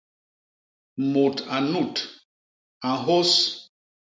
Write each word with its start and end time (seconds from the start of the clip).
Mut 1.11 1.37
a 1.55 1.57
nnut, 1.65 1.95
a 2.89 2.91
nhôs. 3.03 3.31